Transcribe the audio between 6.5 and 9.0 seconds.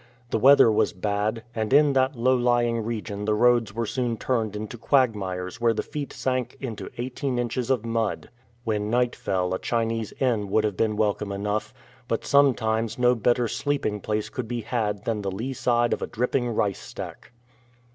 into eighteen inches of mud. When